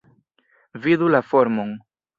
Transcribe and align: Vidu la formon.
Vidu 0.87 1.13
la 1.17 1.23
formon. 1.29 1.73